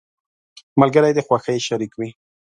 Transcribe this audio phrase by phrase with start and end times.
[0.79, 2.09] •ملګری د خوښۍ شریك وي.